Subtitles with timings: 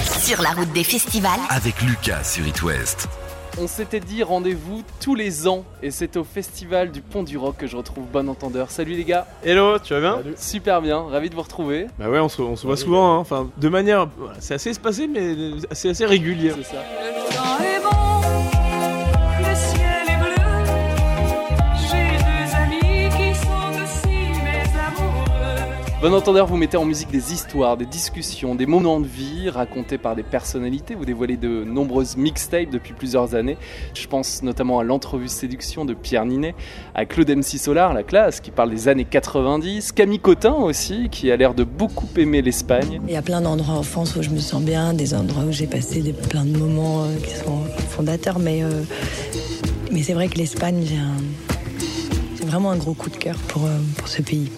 [0.00, 1.38] Sur la route des festivals.
[1.50, 3.08] Avec Lucas sur It West.
[3.60, 7.58] On s'était dit rendez-vous tous les ans et c'est au festival du Pont du Rock
[7.58, 8.70] que je retrouve Bon Entendeur.
[8.70, 11.88] Salut les gars, Hello, tu vas bien super bien, ravi de vous retrouver.
[11.98, 13.18] Bah ouais, on se, on se voit souvent, hein.
[13.18, 14.08] enfin de manière,
[14.38, 15.36] c'est assez espacé mais
[15.72, 16.52] c'est assez régulier.
[16.56, 16.82] C'est ça.
[26.02, 29.98] Bon Entendeur, vous mettez en musique des histoires, des discussions, des moments de vie racontés
[29.98, 30.96] par des personnalités.
[30.96, 33.56] Vous dévoilez de nombreuses mixtapes depuis plusieurs années.
[33.94, 36.56] Je pense notamment à l'entrevue séduction de Pierre Ninet,
[36.96, 41.30] à Claude MC Solar, la classe, qui parle des années 90, Camille Cotin aussi, qui
[41.30, 43.00] a l'air de beaucoup aimer l'Espagne.
[43.06, 45.52] Il y a plein d'endroits en France où je me sens bien, des endroits où
[45.52, 48.82] j'ai passé des, plein de moments euh, qui sont fondateurs, mais, euh,
[49.92, 54.08] mais c'est vrai que l'Espagne, j'ai vraiment un gros coup de cœur pour, euh, pour
[54.08, 54.50] ce pays.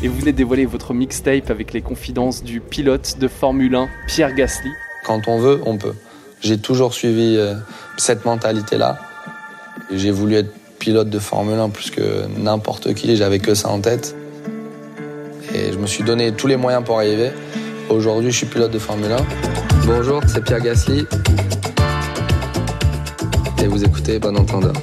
[0.00, 4.32] Et vous venez dévoiler votre mixtape avec les confidences du pilote de Formule 1, Pierre
[4.32, 4.70] Gasly.
[5.04, 5.94] Quand on veut, on peut.
[6.40, 7.54] J'ai toujours suivi euh,
[7.96, 9.00] cette mentalité-là.
[9.90, 13.80] J'ai voulu être pilote de Formule 1 plus que n'importe qui, j'avais que ça en
[13.80, 14.14] tête.
[15.52, 17.30] Et je me suis donné tous les moyens pour arriver.
[17.88, 19.16] Aujourd'hui, je suis pilote de Formule 1.
[19.84, 21.06] Bonjour, c'est Pierre Gasly.
[23.60, 24.74] Et vous écoutez Bon Entendeur.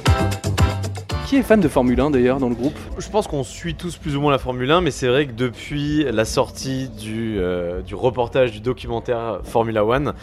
[1.26, 3.96] Qui est fan de Formule 1 d'ailleurs dans le groupe Je pense qu'on suit tous
[3.96, 7.82] plus ou moins la Formule 1, mais c'est vrai que depuis la sortie du, euh,
[7.82, 10.14] du reportage du documentaire Formula One,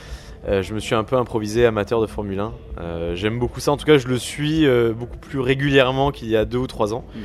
[0.47, 2.53] euh, je me suis un peu improvisé amateur de Formule 1.
[2.79, 6.29] Euh, J'aime beaucoup ça, en tout cas je le suis euh, beaucoup plus régulièrement qu'il
[6.29, 7.03] y a deux ou trois ans.
[7.13, 7.19] Mm.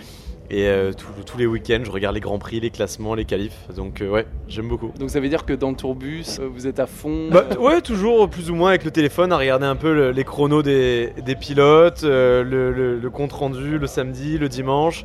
[0.51, 3.67] Et euh, tous- tous les week-ends, je regarde les grands prix, les classements, les qualifs.
[3.77, 4.93] Donc euh, ouais, j'aime beaucoup.
[4.99, 7.83] Donc ça veut dire que dans le tourbus, euh, vous êtes à fond Bah, ouais,
[7.83, 11.13] toujours plus ou moins avec le téléphone à regarder un peu le- les chronos des,
[11.23, 15.05] des pilotes, le, le- le compte rendu le samedi, le dimanche,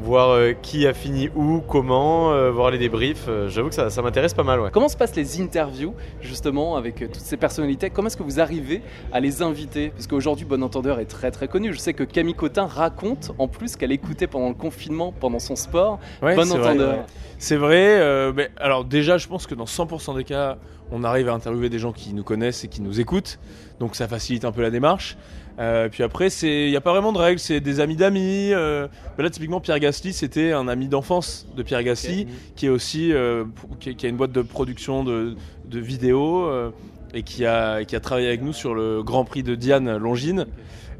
[0.00, 3.26] voir euh, qui a fini où, comment, euh, voir les débriefs.
[3.28, 4.70] Euh, J'avoue que ça, ça m'intéresse pas mal, ouais.
[4.72, 7.90] Comment se passent les interviews justement avec euh, toutes ces personnalités?
[7.90, 9.90] Comment est-ce que vous arrivez à les inviter?
[9.90, 11.72] Parce qu'aujourd'hui, Bon Entendeur est très très connu.
[11.72, 15.56] Je sais que Camille Cotin raconte en plus qu'elle écoutait pendant le confinement, pendant son
[15.56, 16.94] sport, Ouais, Bon c'est vrai, Entendeur.
[16.98, 17.02] ouais.
[17.38, 18.00] C'est vrai.
[18.00, 20.56] euh, mais alors déjà, je pense que dans 100% des cas,
[20.92, 23.38] on arrive à interviewer des gens qui nous connaissent et qui nous écoutent.
[23.80, 25.16] Donc ça facilite un peu la démarche.
[25.58, 28.52] Euh, puis après, il n'y a pas vraiment de règles, c'est des amis d'amis.
[28.52, 32.70] euh, mais là, typiquement, Pierre Gasly, c'était un ami d'enfance de Pierre Gasly, qui est
[32.70, 33.44] aussi euh,
[33.80, 35.34] qui a une boîte de production de,
[35.64, 36.70] de vidéos euh,
[37.14, 40.46] et qui a, qui a travaillé avec nous sur le Grand Prix de Diane Longines.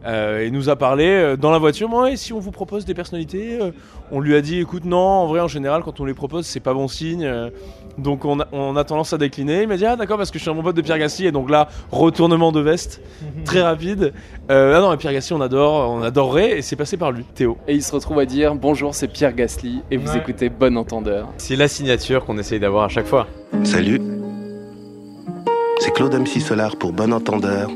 [0.06, 1.88] Euh, et nous a parlé euh, dans la voiture.
[1.88, 3.70] Moi, et si on vous propose des personnalités, euh,
[4.12, 6.60] on lui a dit, écoute, non, en vrai, en général, quand on les propose, c'est
[6.60, 7.24] pas bon signe.
[7.24, 7.50] euh,
[7.98, 9.62] donc on a, on a tendance à décliner.
[9.62, 11.26] Il m'a dit, ah d'accord, parce que je suis un bon pote de Pierre Gasly.
[11.26, 13.00] Et donc là, retournement de veste,
[13.44, 14.12] très rapide.
[14.50, 16.58] Euh, ah non, mais Pierre Gasly, on adore, on adorerait.
[16.58, 17.56] Et c'est passé par lui, Théo.
[17.66, 20.18] Et il se retrouve à dire Bonjour, c'est Pierre Gasly et vous Ouais.
[20.18, 21.28] écoutez Bon Entendeur.
[21.38, 23.26] C'est la signature qu'on essaye d'avoir à chaque fois.
[23.64, 24.00] Salut.
[25.80, 27.70] C'est Claude MC Solar pour Bon Entendeur.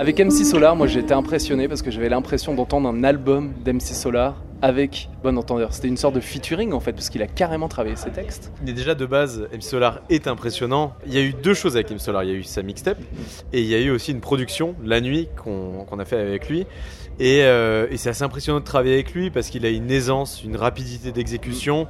[0.00, 3.92] Avec MC Solar, moi j'ai été impressionné parce que j'avais l'impression d'entendre un album d'MC
[3.92, 5.74] Solar avec Bon Entendeur.
[5.74, 8.50] C'était une sorte de featuring en fait, parce qu'il a carrément travaillé ses textes.
[8.64, 10.94] Mais déjà de base, M Solar est impressionnant.
[11.06, 12.24] Il y a eu deux choses avec M Solar.
[12.24, 12.96] Il y a eu sa mixtape
[13.52, 16.64] et il y a eu aussi une production la nuit qu'on a fait avec lui.
[17.20, 20.56] Euh, et c'est assez impressionnant de travailler avec lui parce qu'il a une aisance, une
[20.56, 21.86] rapidité d'exécution.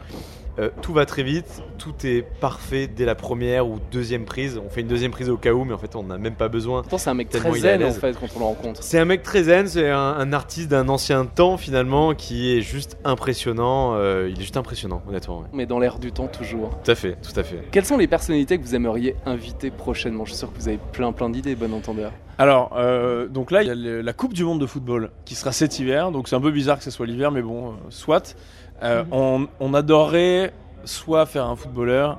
[0.61, 4.61] Euh, tout va très vite, tout est parfait dès la première ou deuxième prise.
[4.65, 6.49] On fait une deuxième prise au cas où, mais en fait on n'a même pas
[6.49, 6.83] besoin.
[6.83, 8.83] Pourtant, c'est un mec très zen en fait quand on le rencontre.
[8.83, 12.61] C'est un mec très zen, c'est un, un artiste d'un ancien temps finalement qui est
[12.61, 13.95] juste impressionnant.
[13.95, 15.39] Euh, il est juste impressionnant, honnêtement.
[15.41, 15.47] ouais.
[15.53, 16.71] Mais dans l'air du temps toujours.
[16.85, 17.65] Tout à fait, tout à fait.
[17.71, 20.25] Quelles sont les personnalités que vous aimeriez inviter prochainement?
[20.25, 22.13] Je suis sûr que vous avez plein plein d'idées, Bon Entendeur.
[22.39, 25.35] Alors, euh, donc là, il y a le- la Coupe du Monde de football qui
[25.35, 26.11] sera cet hiver.
[26.11, 28.35] Donc c'est un peu bizarre que ce soit l'hiver, mais bon, euh, soit.
[28.83, 30.53] Euh, on, on adorerait
[30.85, 32.19] soit faire un footballeur,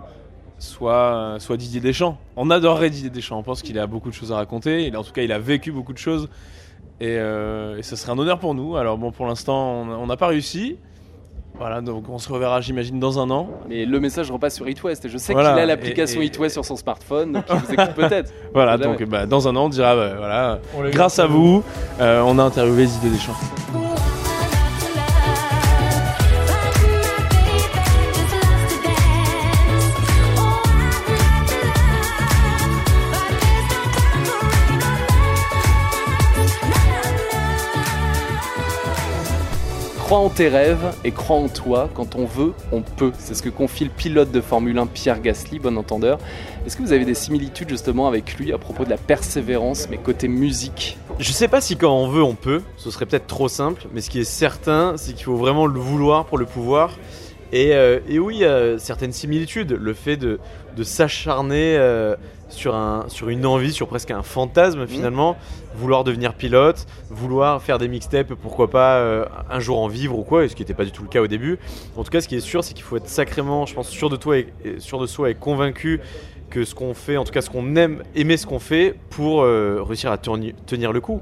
[0.59, 2.17] soit, euh, soit Didier Deschamps.
[2.35, 3.39] On adorerait Didier Deschamps.
[3.39, 4.85] On pense qu'il a beaucoup de choses à raconter.
[4.85, 6.29] Il, en tout cas, il a vécu beaucoup de choses.
[6.99, 8.75] Et, euh, et ça serait un honneur pour nous.
[8.77, 10.77] Alors bon, pour l'instant, on n'a pas réussi.
[11.57, 13.49] Voilà, donc on se reverra, j'imagine, dans un an.
[13.67, 16.23] Mais le message repasse sur It West et je sais Voilà, qu'il a l'application et-
[16.23, 18.31] et- It West sur son smartphone, donc il vous écoute peut-être.
[18.53, 20.59] Voilà, donc bah, dans un an, on dira, bah, voilà,
[20.91, 21.63] grâce à vous,
[21.99, 23.35] euh, on a interviewé Didier Deschamps.
[40.11, 41.89] Crois en tes rêves et crois en toi.
[41.93, 43.13] Quand on veut, on peut.
[43.17, 46.19] C'est ce que confie le pilote de Formule 1 Pierre Gasly, bon entendeur.
[46.65, 49.95] Est-ce que vous avez des similitudes justement avec lui à propos de la persévérance, mais
[49.97, 50.97] côté musique?
[51.17, 52.61] Je sais pas si quand on veut, on peut.
[52.75, 53.87] Ce serait peut-être trop simple.
[53.93, 56.97] Mais ce qui est certain, c'est qu'il faut vraiment le vouloir pour le pouvoir.
[57.51, 58.43] Et, euh, et oui,
[58.77, 59.71] certaines similitudes.
[59.71, 60.39] Le fait de,
[60.75, 62.15] de s'acharner euh,
[62.49, 65.37] sur, un, sur une envie, sur presque un fantasme finalement,
[65.75, 70.23] vouloir devenir pilote, vouloir faire des mixtapes, pourquoi pas euh, un jour en vivre ou
[70.23, 71.59] quoi, ce qui n'était pas du tout le cas au début.
[71.97, 74.09] En tout cas, ce qui est sûr, c'est qu'il faut être sacrément, je pense, sûr
[74.09, 75.99] de toi et, et sûr de soi et convaincu
[76.49, 79.43] que ce qu'on fait, en tout cas ce qu'on aime, aimer ce qu'on fait pour
[79.43, 81.21] réussir à tenir le coup.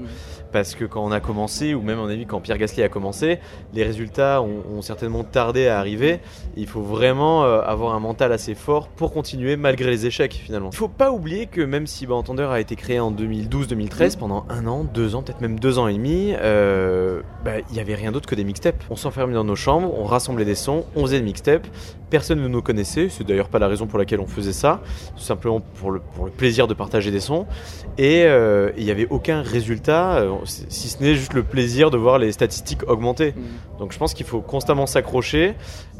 [0.51, 2.89] Parce que quand on a commencé, ou même à mon avis quand Pierre Gasly a
[2.89, 3.39] commencé,
[3.73, 6.19] les résultats ont, ont certainement tardé à arriver.
[6.57, 10.69] Il faut vraiment euh, avoir un mental assez fort pour continuer malgré les échecs finalement.
[10.71, 14.45] Il faut pas oublier que même si Bon Entendeur a été créé en 2012-2013, pendant
[14.49, 17.95] un an, deux ans, peut-être même deux ans et demi, euh, bah, il y avait
[17.95, 18.83] rien d'autre que des mixtapes.
[18.89, 21.67] On s'enfermait dans nos chambres, on rassemblait des sons, on faisait des mixtapes.
[22.09, 24.81] Personne ne nous connaissait, c'est d'ailleurs pas la raison pour laquelle on faisait ça,
[25.15, 27.45] tout simplement pour le, pour le plaisir de partager des sons.
[27.97, 32.17] Et euh, il n'y avait aucun résultat, si ce n'est juste le plaisir de voir
[32.19, 33.33] les statistiques augmenter.
[33.79, 35.55] Donc je pense qu'il faut constamment s'accrocher,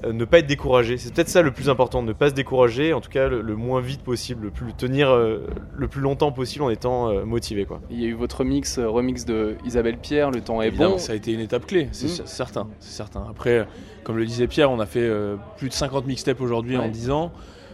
[0.06, 0.98] euh, ne pas être découragé.
[0.98, 3.56] C'est peut-être ça le plus important, ne pas se décourager, en tout cas le, le
[3.56, 5.46] moins vite possible, le plus tenir euh,
[5.76, 7.66] le plus longtemps possible en étant euh, motivé.
[7.66, 7.82] Quoi.
[7.90, 10.92] Il y a eu votre mix, euh, remix de Isabelle Pierre, Le temps est Évidemment,
[10.92, 10.98] bon.
[10.98, 12.10] ça a été une étape clé, c'est Mm.
[12.10, 13.26] cer- certain, c'est certain.
[13.30, 13.68] Après,
[14.04, 16.90] comme le disait Pierre, on a fait euh, plus de 50 mixtapes aujourd'hui en Ouais.
[16.90, 17.32] 10 ans.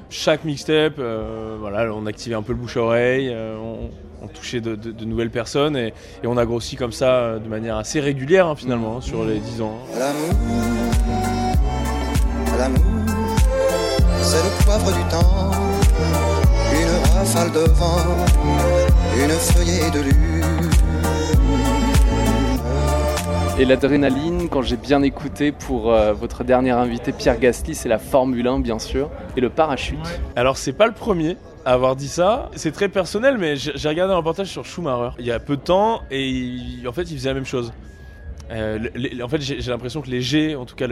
[0.09, 1.57] Chaque mixtape, euh,
[1.93, 3.57] on activait un peu le bouche à oreille, euh,
[4.21, 5.93] on, touchait de, nouvelles personnes et,
[6.25, 9.39] on a grossi comme ça euh, de manière assez régulière hein, finalement hein, sur les
[9.39, 9.77] 10 ans.
[9.97, 10.33] L'amour,
[12.57, 12.83] l'amour,
[14.21, 15.51] c'est le poivre du temps,
[16.73, 17.97] une rafale de vent,
[19.15, 20.24] une feuillée de lune.
[23.57, 27.99] Et l'adrénaline, quand j'ai bien écouté pour euh, votre dernier invité Pierre Gasly, c'est la
[27.99, 29.97] Formule 1 bien sûr, et le parachute.
[30.35, 34.13] Alors c'est pas le premier à avoir dit ça, c'est très personnel mais j'ai regardé
[34.13, 37.29] un reportage sur Schumacher il y a peu de temps et en fait il faisait
[37.29, 37.71] la même chose.
[38.51, 38.77] Euh,
[39.23, 40.87] en fait j'ai l'impression que les G, en tout cas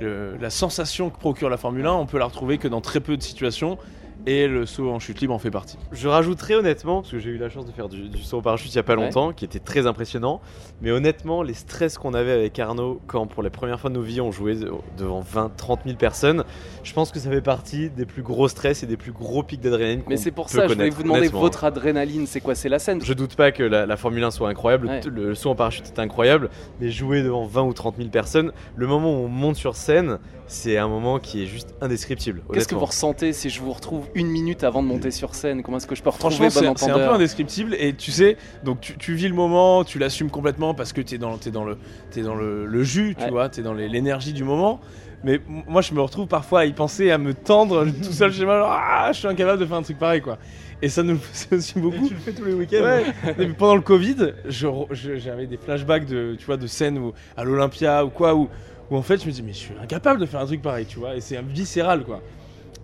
[0.00, 3.16] la sensation que procure la Formule 1, on peut la retrouver que dans très peu
[3.16, 3.78] de situations
[4.26, 5.76] et le saut en chute libre en fait partie.
[5.92, 8.42] Je rajouterais honnêtement, parce que j'ai eu la chance de faire du, du saut au
[8.42, 9.04] parachute il y a pas Ouais.
[9.04, 10.40] longtemps, qui était très impressionnant,
[10.80, 14.02] mais honnêtement, les stress qu'on avait avec Arnaud quand pour la première fois de nos
[14.02, 16.44] vies on jouait de- devant 20-30 000 personnes,
[16.82, 19.60] je pense que ça fait partie des plus gros stress et des plus gros pics
[19.60, 22.54] d'adrénaline Mais c'est pour peut ça, je voulais vous demander votre adrénaline, c'est quoi?
[22.54, 23.00] C'est la scène?
[23.02, 25.00] Je doute pas que la, la Formule 1 soit incroyable, Ouais.
[25.04, 26.50] le, le saut en parachute est incroyable,
[26.80, 30.18] mais jouer devant 20 ou 30 000 personnes, le moment où on monte sur scène,
[30.46, 32.42] c'est un moment qui est juste indescriptible.
[32.52, 35.62] Qu'est-ce que vous ressentez si je vous retrouve une minute avant de monter sur scène
[35.62, 38.10] Comment est-ce que je peux retrouver Franchement, bon c'est c'est un peu indescriptible et tu
[38.10, 41.36] sais, donc tu, tu vis le moment, tu l'assumes complètement parce que tu es dans,
[41.38, 41.76] t'es dans, le,
[42.10, 43.30] t'es dans le, le jus, tu Ouais.
[43.30, 44.80] vois, tu es dans l'énergie du moment.
[45.26, 48.44] Mais moi, je me retrouve parfois à y penser, à me tendre tout seul chez
[48.44, 50.36] moi, genre, ah, je suis incapable de faire un truc pareil, quoi.
[50.82, 52.10] Et ça nous fait aussi beaucoup.
[52.10, 53.04] le fais tous les week-ends Ouais.
[53.38, 54.16] Mais pendant le Covid,
[54.48, 58.48] j'avais des flashbacks de, tu vois, de scènes où, à l'Olympia ou quoi, où,
[58.90, 60.84] où en fait je me dis, mais je suis incapable de faire un truc pareil,
[60.84, 62.20] tu vois, et c'est un viscéral, quoi.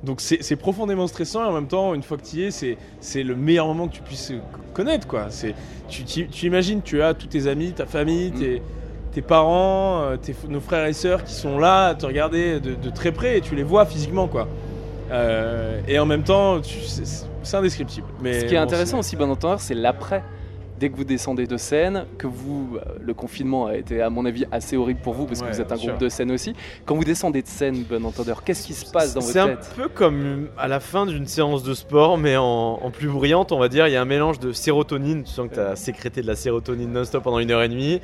[0.02, 3.22] Donc c'est profondément stressant et en même temps, une fois que tu y es, c'est
[3.22, 4.32] le meilleur moment que tu puisses
[4.72, 5.26] connaître, quoi.
[5.28, 5.54] C'est
[5.88, 8.62] tu, tu, tu imagines, tu as tous tes amis, ta famille, tes,
[9.12, 12.74] tes parents, euh, tes, nos frères et sœurs qui sont là à te regarder de,
[12.74, 14.48] de très près et tu les vois physiquement, quoi.
[15.10, 16.60] Euh, et en même temps,
[17.42, 18.06] c'est indescriptible.
[18.22, 20.22] Mais Ce qui est bon, intéressant aussi, bon entendeur, c'est l'après.
[20.80, 24.24] Dès que vous descendez de scène, que vous, euh, le confinement a été à mon
[24.24, 25.98] avis assez horrible pour vous parce que Ouais, vous êtes un groupe sûr.
[25.98, 26.54] de scène aussi.
[26.86, 29.48] Quand vous descendez de scène, bon entendeur, qu'est-ce qui se passe dans votre C'est un
[29.48, 32.44] tête peu comme à la fin d'une séance de sport, mais en,
[32.82, 33.86] en plus brillante, on va dire.
[33.88, 35.22] Il y a un mélange de sérotonine.
[35.24, 38.00] Tu sens que tu as sécrété de la sérotonine non-stop pendant une heure et demie.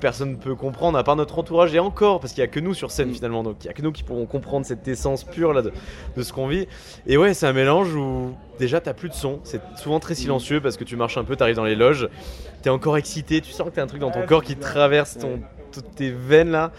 [0.00, 2.60] Personne ne peut comprendre, à part notre entourage, et encore, parce qu'il n'y a que
[2.60, 3.14] nous sur scène Mm.
[3.14, 3.42] finalement.
[3.42, 5.72] Donc il n'y a que nous qui pourrons comprendre cette essence pure là, de,
[6.16, 6.66] de ce qu'on vit.
[7.06, 9.40] Et ouais, c'est un mélange où déjà t'as plus de son.
[9.44, 12.08] C'est souvent très silencieux parce que tu marches un peu, t'arrives dans les loges,
[12.62, 15.40] t'es encore excité, tu sens que t'as un truc dans ton corps qui traverse ton,
[15.72, 16.72] toutes tes veines là.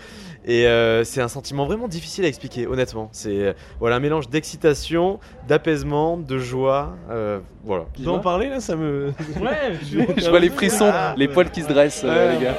[0.45, 3.10] Et euh, c'est un sentiment vraiment difficile à expliquer, honnêtement.
[3.12, 6.95] C'est euh, voilà un mélange d'excitation, d'apaisement, de joie.
[7.12, 7.86] euh, voilà.
[7.95, 9.13] Tu peux en parler là Ça me.
[9.39, 9.77] Ouais,
[10.17, 12.36] Je vois les frissons, Ah, les poils qui se dressent, euh, Ouais.
[12.39, 12.55] les gars.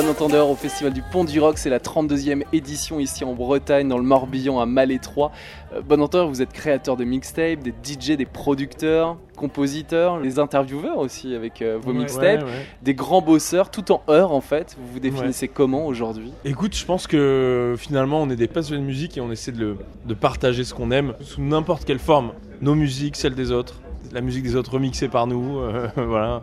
[0.00, 3.86] Bon entendeur au Festival du Pont du Rock, c'est la 32e édition ici en Bretagne,
[3.86, 5.30] dans le Morbihan, à Malétroit.
[5.74, 10.96] Euh, bon entendeur, vous êtes créateur de mixtapes, des DJ, des producteurs, compositeurs, les intervieweurs
[10.98, 12.66] aussi avec euh, vos Ouais, mixtapes, ouais, ouais.
[12.82, 14.74] des grands bosseurs, tout en heure en fait.
[14.80, 16.32] Vous vous définissez comment aujourd'hui?
[16.46, 19.60] Écoute, je pense que finalement, on est des passionnés de musique et on essaie de,
[19.60, 19.76] le-
[20.06, 22.32] de partager ce qu'on aime sous n'importe quelle forme.
[22.62, 23.80] Nos musiques, celles des autres,
[24.12, 26.42] la musique des autres remixée par nous, euh, voilà.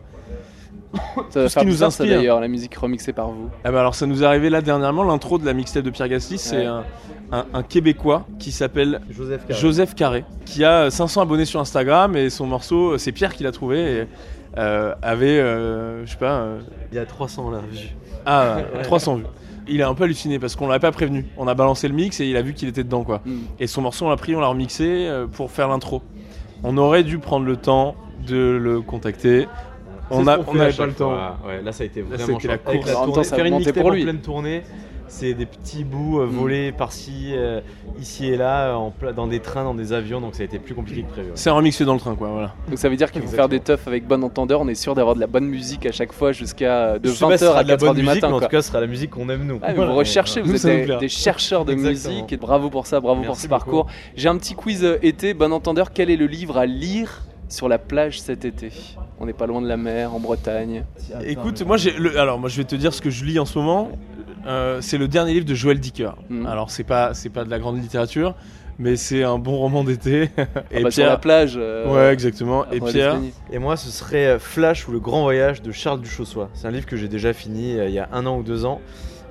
[1.29, 2.07] Ça ce qui nous inspire.
[2.17, 3.49] d'ailleurs, la musique remixée par vous.
[3.63, 6.07] Ah bah alors ça nous est arrivé là dernièrement, l'intro de la mixtape de Pierre
[6.09, 6.65] Gasly, c'est Ouais.
[6.65, 6.83] un,
[7.31, 9.59] un- un Québécois qui s'appelle Joseph Carré.
[9.59, 13.51] Joseph Carré, qui a 500 abonnés sur Instagram et son morceau, c'est Pierre qui l'a
[13.51, 14.07] trouvé, et,
[14.57, 16.59] euh, avait, euh, je sais pas, euh,
[16.91, 17.89] Il y a 300 là, vues.
[18.25, 19.23] ah, 300 vues.
[19.69, 21.25] Il a un peu halluciné parce qu'on l'avait pas prévenu.
[21.37, 23.19] On a balancé le mix et il a vu qu'il était dedans quoi.
[23.25, 23.35] Mm.
[23.59, 26.01] Et son morceau on l'a pris, on l'a remixé euh, pour faire l'intro.
[26.63, 29.45] On aurait dû prendre le temps de le contacter.
[30.09, 31.09] On a, on n'avait pas le temps.
[31.09, 31.37] fois.
[31.47, 32.93] Ouais, là ça a été Là, vraiment c'était la course.
[32.95, 34.03] En temps, ça faire une mixtape pour en lui.
[34.03, 34.63] pleine tournée,
[35.09, 36.29] c'est des petits bouts euh, Mm.
[36.29, 37.61] volés par-ci, euh,
[37.99, 40.75] ici et là, en dans des trains, dans des avions, donc ça a été plus
[40.75, 41.27] compliqué que prévu.
[41.29, 41.33] ouais.
[41.35, 42.53] C'est remixé dans le train quoi, voilà.
[42.69, 44.59] Donc ça veut dire qu'il faut faire des teufs avec bon entendeur.
[44.61, 47.13] On est sûr d'avoir de la bonne musique à chaque fois jusqu'à euh, de Je
[47.13, 48.27] sais pas si ce 20h sera à de la 4h bonne du musique, matin.
[48.27, 48.47] mais en quoi.
[48.47, 49.59] tout cas, ce sera la musique qu'on aime nous.
[49.61, 53.47] Ah, vous recherchez, vous êtes des, chercheurs de musique bravo pour ça, bravo pour ce
[53.47, 53.87] parcours.
[54.15, 57.67] J'ai un petit quiz euh, été, bon entendeur, quel est le livre à lire sur
[57.69, 58.71] la plage cet été
[59.19, 60.83] On n'est pas loin de la mer, en Bretagne.
[61.23, 63.45] Écoute, moi j'ai le- alors moi je vais te dire ce que je lis en
[63.45, 63.89] ce moment.
[64.45, 66.11] Euh, c'est le dernier livre de Joël Dicker.
[66.29, 66.45] Mhm.
[66.45, 68.35] Alors c'est pas c'est pas de la grande littérature,
[68.79, 70.29] mais c'est un bon roman d'été.
[70.37, 71.55] Ah bah, sur la plage.
[71.57, 72.65] euh, Ouais, exactement.
[72.71, 73.17] Et Pierre.
[73.51, 76.49] Et moi, ce serait euh, Flash ou le Grand Voyage de Charles Duchossois.
[76.53, 78.63] C'est un livre que j'ai déjà fini euh, il y a un an ou deux
[78.65, 78.79] ans.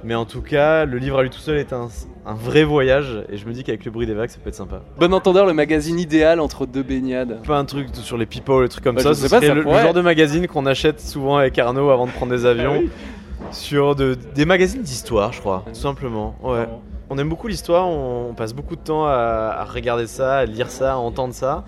[0.06, 1.88] Mais en tout cas, le livre à lui tout seul est un,
[2.26, 3.24] un vrai voyage.
[3.28, 4.80] Et je me dis qu'avec le bruit des vagues, ça peut être sympa.
[5.00, 7.42] Bon entendeur, le magazine idéal entre deux baignades.
[7.42, 9.14] Pas un truc sur les people, comme Bah, ça.
[9.14, 9.82] sais pas, serait ça le, le pourrait.
[9.82, 12.84] genre de magazine qu'on achète souvent avec Arnaud avant de prendre des avions.
[12.86, 15.64] Ah Sur de- des magazines d'histoire, je crois.
[15.66, 16.36] Tout simplement.
[16.40, 16.68] Ouais.
[17.10, 20.44] On aime beaucoup l'histoire, on, on passe beaucoup de temps à, à regarder ça, à
[20.44, 21.64] lire ça, à entendre ça.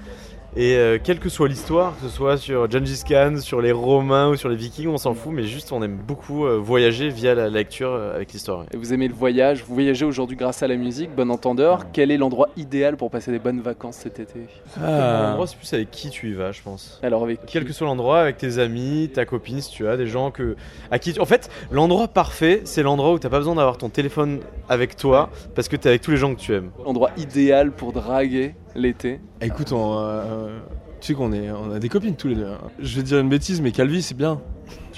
[0.61, 4.31] Et euh, quelle que soit l'histoire, que ce soit sur Gengis Khan, sur les Romains
[4.31, 7.33] ou sur les Vikings, on s'en fout, mais juste on aime beaucoup euh, voyager via
[7.37, 8.65] la lecture euh, avec l'histoire.
[8.75, 11.93] Et vous aimez le voyage, vous voyagez aujourd'hui grâce à la musique, bon entendeur.
[11.93, 14.41] Quel est l'endroit idéal pour passer des bonnes vacances cet été?
[14.83, 15.27] Ah.
[15.29, 16.99] L'endroit, c'est plus avec qui tu y vas, je pense.
[17.05, 20.09] Alors avec Quel que soit l'endroit, avec tes amis, ta copine, si tu as des
[20.09, 20.57] gens que
[20.91, 23.91] à qui tu- en fait l'endroit parfait, c'est l'endroit où t'as pas besoin d'avoir ton
[23.91, 26.71] téléphone avec toi parce que t'es avec tous les gens que tu aimes.
[26.85, 28.57] l'endroit idéal pour draguer?
[28.79, 30.59] L'été écoute, on, euh,
[31.01, 32.47] tu sais qu'on on a des copines tous les deux.
[32.47, 32.59] hein.
[32.79, 34.41] Je vais dire une bêtise, mais Calvi c'est bien.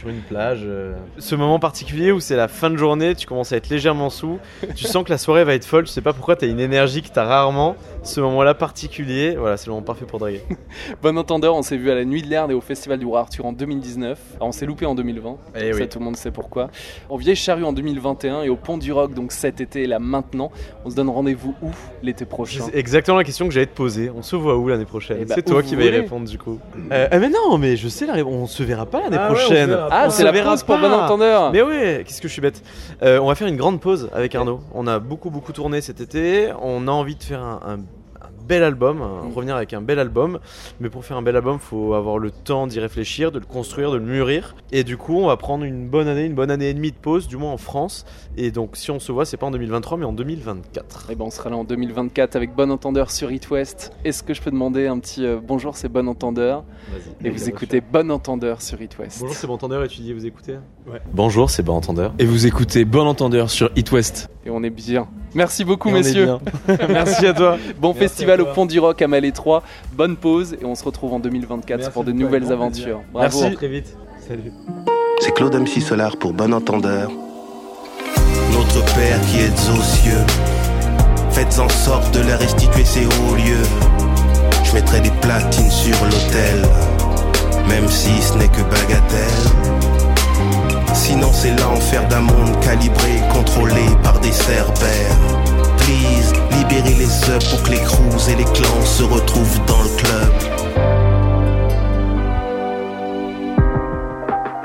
[0.00, 0.61] Sur une plage.
[0.64, 4.09] euh, Ce moment particulier où c'est la fin de journée, tu commences à être légèrement
[4.09, 4.38] sous,
[4.75, 7.02] tu sens que la soirée va être folle, tu sais pas pourquoi t'as une énergie
[7.02, 7.76] que t'as rarement.
[8.02, 10.40] Ce moment-là particulier, voilà, c'est le moment parfait pour draguer.
[11.02, 13.21] Bon entendeur, on s'est vu à la Nuit de l'Erde et au Festival du Roi
[13.21, 14.19] Arthur en 2019.
[14.37, 15.88] Alors, on s'est loupé en 2020, Eh ça oui.
[15.88, 16.71] tout le monde sait pourquoi.
[17.11, 19.99] Au Vieille Charrue en 2021 et au Pont du Rock donc cet été et là
[19.99, 20.50] maintenant.
[20.87, 21.69] On se donne rendez-vous où
[22.02, 22.64] l'été prochain?
[22.71, 24.11] C'est exactement la question que j'allais te poser.
[24.16, 25.19] On se voit où l'année prochaine?
[25.21, 26.00] Eh bah, C'est où toi vous qui vas y voulez.
[26.00, 26.59] répondre du coup.
[26.90, 28.30] Euh, ah, mais non, mais je sais la réponse.
[28.33, 29.69] On se verra pas l'année Ah ouais, on se prochaine.
[29.71, 30.88] verra Ah, c'est la pause pour pas.
[30.88, 32.62] Bon entendeur Mais ouais, qu'est-ce que je suis bête.
[33.02, 34.61] Euh, on va faire une grande pause avec Arnaud.
[34.73, 36.52] On a beaucoup beaucoup tourné cet été.
[36.62, 37.78] On a envie de faire un
[38.50, 39.33] bel album, un- Mm.
[39.35, 40.40] revenir avec un bel album.
[40.80, 43.92] Mais pour faire un bel album, faut avoir le temps d'y réfléchir, de le construire,
[43.92, 44.57] de le mûrir.
[44.73, 46.97] Et du coup, on va prendre une bonne année, une bonne année et demie de
[46.97, 48.04] pause, du moins en France.
[48.37, 51.11] Et donc, si on se voit, c'est pas en 2023, mais en 2024.
[51.11, 53.92] Et ben on sera là en 2024 avec Bon Entendeur sur It West.
[54.04, 57.28] Est-ce que je peux demander un petit euh, bonjour, c'est Bon Entendeur Vas-y.
[57.28, 59.21] Et vous écoutez Bon Entendeur sur It West.
[59.21, 60.54] Bonjour, c'est Bon Entendeur et tu dis vous écoutez?
[60.90, 61.00] Ouais.
[61.12, 62.12] Bonjour, c'est Bon Entendeur.
[62.19, 64.28] Et vous écoutez Bon Entendeur sur It West.
[64.44, 65.06] Et on est bien.
[65.35, 66.37] Merci beaucoup, Et messieurs.
[66.88, 67.59] Merci à toi.
[67.78, 68.47] Bon Merci festival à au.
[68.54, 69.62] Pont du Rock à Malais 3.
[69.92, 73.02] Bonne pause et on se retrouve en 2024 Merci pour de nouvelles aventures.
[73.12, 73.40] Bravo.
[73.40, 73.56] Merci.
[73.56, 73.97] Très vite.
[74.26, 74.52] Salut.
[75.20, 77.11] C'est Claude MC Solar pour Bon Entendeur.
[78.52, 80.25] Notre Père qui êtes aux cieux,
[81.30, 83.66] faites en sorte de leur restituer ces hauts lieux.
[84.64, 86.62] Je mettrai des platines sur l'autel,
[87.68, 89.89] même si ce n'est que bagatelle.
[91.00, 95.16] Sinon c'est l'enfer d'un monde calibré, contrôlé par des cerbères.
[96.52, 100.33] Libérez les œufs pour que les crews et les clans se retrouvent dans le club.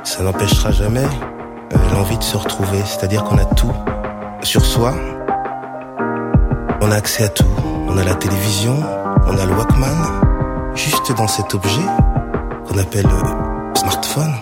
[0.03, 3.73] Ça n'empêchera jamais euh, l'envie de se retrouver, c'est-à-dire qu'on a tout
[4.43, 4.93] sur soi.
[6.81, 7.45] On a accès à tout.
[7.87, 8.75] On a la télévision,
[9.25, 11.81] on a le Walkman, juste dans cet objet
[12.67, 14.33] qu'on appelle le smartphone.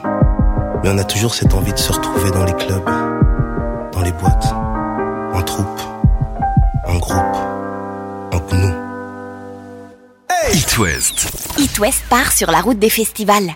[0.84, 2.84] Mais on a toujours cette envie de se retrouver dans les clubs,
[3.94, 4.54] dans les boîtes,
[5.34, 5.82] en troupe,
[6.86, 7.38] en groupe,
[8.34, 8.74] en nous.
[10.54, 11.32] It West.
[11.58, 13.56] It West part sur la route des festivals.